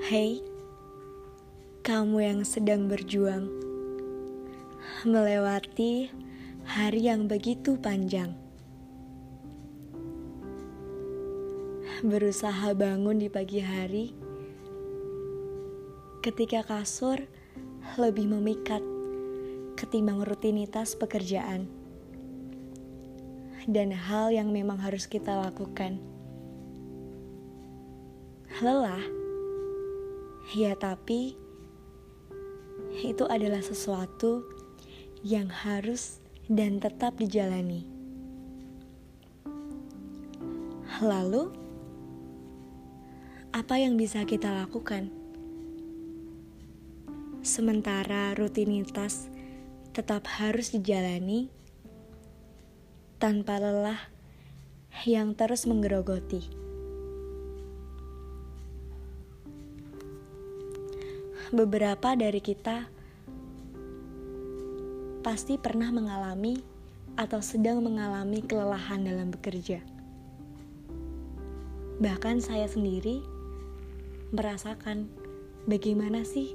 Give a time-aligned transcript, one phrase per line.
[0.00, 0.40] Hei,
[1.84, 3.52] kamu yang sedang berjuang
[5.04, 6.08] melewati
[6.64, 8.32] hari yang begitu panjang,
[12.00, 14.16] berusaha bangun di pagi hari
[16.24, 17.20] ketika kasur
[18.00, 18.80] lebih memikat
[19.76, 21.68] ketimbang rutinitas pekerjaan
[23.68, 26.00] dan hal yang memang harus kita lakukan.
[28.64, 29.19] Lelah
[30.50, 31.38] Ya, tapi
[33.06, 34.42] itu adalah sesuatu
[35.22, 36.18] yang harus
[36.50, 37.86] dan tetap dijalani.
[40.98, 41.54] Lalu,
[43.54, 45.14] apa yang bisa kita lakukan?
[47.46, 49.30] Sementara rutinitas
[49.94, 51.46] tetap harus dijalani
[53.22, 54.02] tanpa lelah
[55.06, 56.69] yang terus menggerogoti.
[61.50, 62.86] Beberapa dari kita
[65.26, 66.62] pasti pernah mengalami
[67.18, 69.82] atau sedang mengalami kelelahan dalam bekerja.
[72.00, 73.20] Bahkan saya sendiri
[74.30, 75.10] merasakan
[75.66, 76.54] bagaimana sih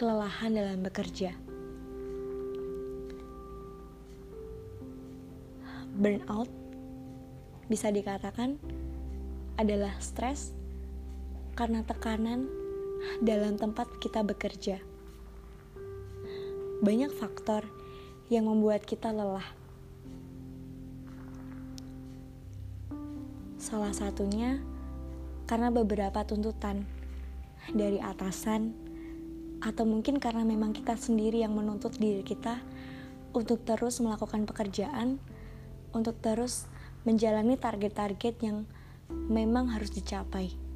[0.00, 1.36] kelelahan dalam bekerja.
[6.00, 6.48] Burnout
[7.68, 8.56] bisa dikatakan
[9.60, 10.56] adalah stres
[11.52, 12.48] karena tekanan
[13.20, 14.80] dalam tempat kita bekerja.
[16.80, 17.68] Banyak faktor
[18.32, 19.44] yang membuat kita lelah.
[23.60, 24.62] Salah satunya
[25.44, 26.86] karena beberapa tuntutan
[27.74, 28.72] dari atasan,
[29.60, 32.56] atau mungkin karena memang kita sendiri yang menuntut diri kita
[33.36, 35.20] untuk terus melakukan pekerjaan,
[35.92, 36.64] untuk terus
[37.04, 38.64] menjalani target-target yang
[39.10, 40.69] memang harus dicapai.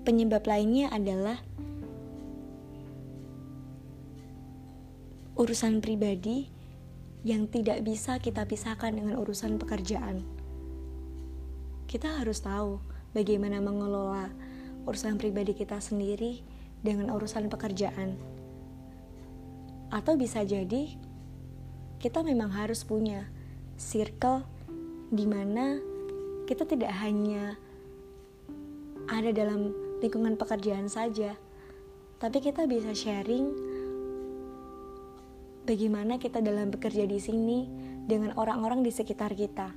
[0.00, 1.36] Penyebab lainnya adalah
[5.36, 6.48] urusan pribadi
[7.20, 10.24] yang tidak bisa kita pisahkan dengan urusan pekerjaan.
[11.84, 12.80] Kita harus tahu
[13.12, 14.32] bagaimana mengelola
[14.88, 16.40] urusan pribadi kita sendiri
[16.80, 18.16] dengan urusan pekerjaan.
[19.92, 20.96] Atau bisa jadi
[22.00, 23.28] kita memang harus punya
[23.76, 24.48] circle
[25.12, 25.76] di mana
[26.48, 27.60] kita tidak hanya
[29.10, 31.36] ada dalam lingkungan pekerjaan saja,
[32.20, 33.52] tapi kita bisa sharing
[35.64, 37.68] bagaimana kita dalam bekerja di sini
[38.08, 39.70] dengan orang-orang di sekitar kita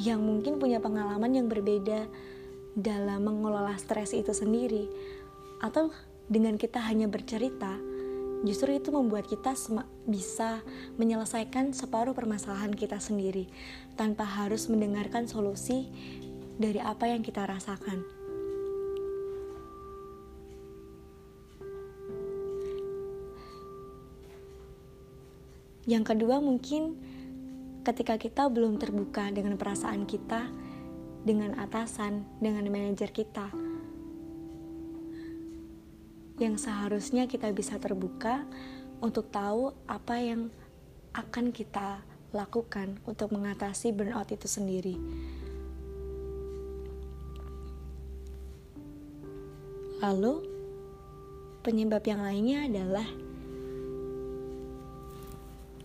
[0.00, 2.08] yang mungkin punya pengalaman yang berbeda
[2.72, 4.88] dalam mengelola stres itu sendiri,
[5.60, 5.92] atau
[6.32, 7.76] dengan kita hanya bercerita,
[8.48, 9.52] justru itu membuat kita
[10.08, 10.64] bisa
[10.96, 13.52] menyelesaikan separuh permasalahan kita sendiri
[14.00, 15.92] tanpa harus mendengarkan solusi
[16.56, 18.21] dari apa yang kita rasakan.
[25.82, 26.94] Yang kedua mungkin
[27.82, 30.46] ketika kita belum terbuka dengan perasaan kita
[31.22, 33.50] dengan atasan, dengan manajer kita.
[36.38, 38.42] Yang seharusnya kita bisa terbuka
[38.98, 40.50] untuk tahu apa yang
[41.14, 42.02] akan kita
[42.34, 44.96] lakukan untuk mengatasi burnout itu sendiri.
[50.02, 50.42] Lalu,
[51.62, 53.06] penyebab yang lainnya adalah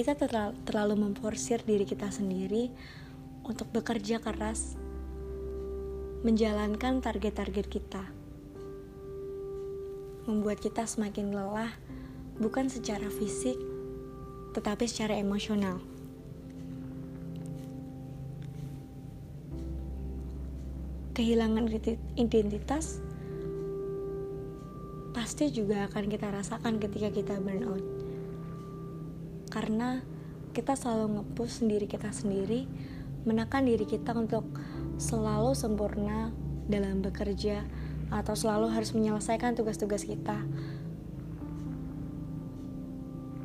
[0.00, 0.16] kita
[0.64, 2.72] terlalu memforsir diri kita sendiri
[3.44, 4.80] untuk bekerja keras
[6.24, 8.08] menjalankan target-target kita.
[10.24, 11.68] Membuat kita semakin lelah
[12.40, 13.60] bukan secara fisik
[14.56, 15.84] tetapi secara emosional.
[21.12, 21.68] Kehilangan
[22.16, 23.04] identitas
[25.12, 27.99] pasti juga akan kita rasakan ketika kita burnout
[29.50, 30.00] karena
[30.54, 32.66] kita selalu ngepush sendiri kita sendiri
[33.28, 34.46] menekan diri kita untuk
[34.96, 36.32] selalu sempurna
[36.70, 37.66] dalam bekerja
[38.10, 40.40] atau selalu harus menyelesaikan tugas-tugas kita.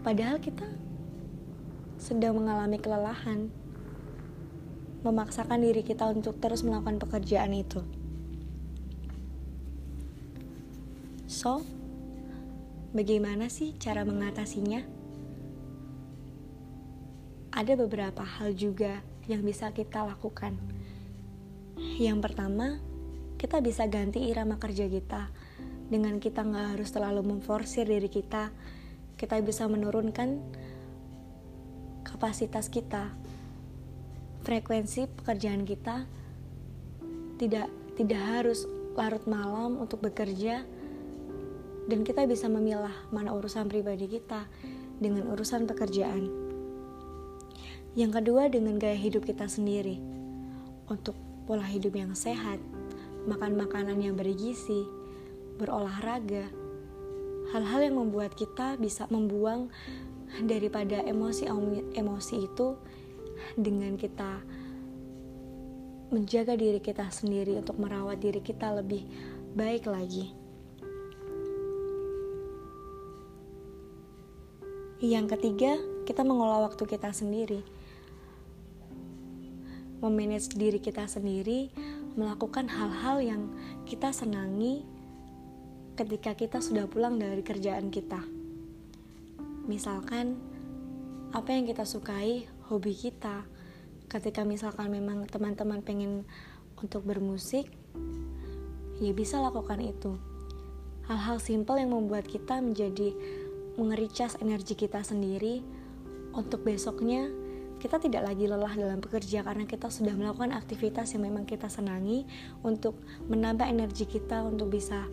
[0.05, 0.65] Padahal kita
[1.97, 3.49] sedang mengalami kelelahan
[5.05, 7.81] memaksakan diri kita untuk terus melakukan pekerjaan itu.
[11.25, 11.61] So
[12.93, 15.04] bagaimana sih cara mengatasinya
[17.55, 18.99] ada beberapa hal juga
[19.31, 20.59] yang bisa kita lakukan.
[21.95, 22.83] Yang pertama,
[23.39, 25.31] kita bisa ganti irama kerja kita
[25.87, 28.51] dengan kita nggak harus terlalu memforsir diri kita.
[29.15, 30.43] Kita bisa menurunkan
[32.03, 33.15] kapasitas kita,
[34.43, 36.03] frekuensi pekerjaan kita
[37.39, 38.67] tidak tidak harus
[38.99, 40.67] larut malam untuk bekerja
[41.87, 44.47] dan kita bisa memilah mana urusan pribadi kita
[44.99, 46.44] dengan urusan pekerjaan.
[47.95, 50.03] Yang kedua dengan gaya hidup kita sendiri.
[50.91, 51.15] Untuk
[51.47, 52.59] pola hidup yang sehat,
[53.23, 54.83] makan makanan yang bergizi,
[55.55, 56.51] berolahraga,
[57.55, 59.71] hal-hal yang membuat kita bisa membuang
[60.43, 62.75] daripada emosi-emosi itu
[63.55, 64.43] dengan kita
[66.11, 69.07] menjaga diri kita sendiri untuk merawat diri kita lebih
[69.55, 70.35] baik lagi.
[74.99, 77.74] Yang ketiga, kita mengolah waktu kita sendiri.
[80.03, 81.71] Memanage diri kita sendiri,
[82.15, 83.41] melakukan hal-hal yang
[83.87, 84.83] kita senangi
[85.95, 88.19] ketika kita sudah pulang dari kerjaan kita.
[89.65, 90.35] Misalkan,
[91.31, 93.47] apa yang kita sukai, hobi kita,
[94.07, 96.23] ketika misalkan memang teman-teman pengen
[96.79, 97.65] untuk bermusik
[98.99, 100.15] ya bisa lakukan itu
[101.09, 103.11] hal-hal simpel yang membuat kita menjadi
[103.75, 105.61] mengericas energi kita sendiri
[106.31, 107.27] untuk besoknya
[107.85, 112.25] kita tidak lagi lelah dalam bekerja karena kita sudah melakukan aktivitas yang memang kita senangi
[112.65, 112.97] untuk
[113.29, 115.05] menambah energi kita untuk bisa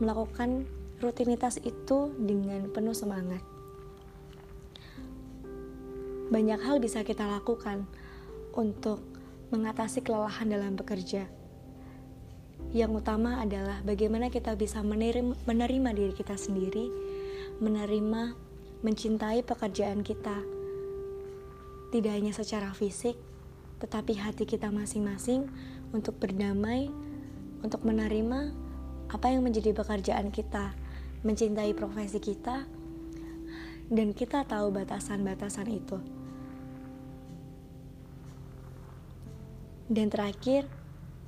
[0.00, 0.64] melakukan
[1.04, 3.44] rutinitas itu dengan penuh semangat.
[6.32, 7.84] Banyak hal bisa kita lakukan
[8.56, 9.04] untuk
[9.52, 11.28] mengatasi kelelahan dalam bekerja.
[12.72, 16.88] Yang utama adalah bagaimana kita bisa menerima, menerima diri kita sendiri,
[17.60, 18.32] menerima,
[18.80, 20.59] mencintai pekerjaan kita,
[21.90, 23.18] tidak hanya secara fisik,
[23.82, 25.50] tetapi hati kita masing-masing
[25.90, 26.86] untuk berdamai,
[27.66, 28.54] untuk menerima
[29.10, 30.70] apa yang menjadi pekerjaan kita,
[31.26, 32.62] mencintai profesi kita,
[33.90, 35.98] dan kita tahu batasan-batasan itu.
[39.90, 40.70] Dan terakhir,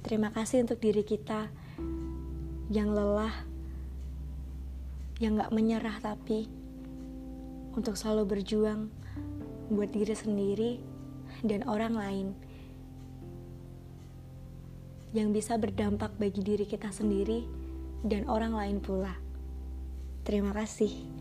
[0.06, 1.50] terima kasih untuk diri kita
[2.70, 3.35] yang lelah,
[5.19, 6.47] yang gak menyerah tapi
[7.75, 9.01] untuk selalu berjuang
[9.73, 10.73] buat diri sendiri
[11.45, 12.27] dan orang lain
[15.13, 17.45] yang bisa berdampak bagi diri kita sendiri
[18.05, 19.13] dan orang lain pula.
[20.25, 21.12] Terima kasih.